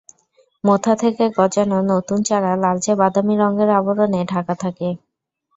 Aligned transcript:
মোথা 0.63 0.93
থেকে 0.95 1.23
গজানো 1.37 1.77
নতুন 1.91 2.19
চারা 2.23 2.51
লালচে 2.55 2.93
বাদামি 3.01 3.35
রঙের 3.37 3.69
আবরণে 3.77 4.21
ঢাকা 4.31 4.53
থাকে। 4.63 4.89